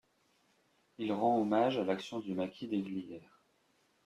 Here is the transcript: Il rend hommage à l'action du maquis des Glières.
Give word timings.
Il 0.97 1.11
rend 1.13 1.39
hommage 1.39 1.77
à 1.77 1.83
l'action 1.83 2.17
du 2.21 2.33
maquis 2.33 2.67
des 2.67 2.81
Glières. 2.81 3.39